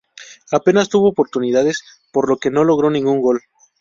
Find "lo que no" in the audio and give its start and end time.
2.27-2.63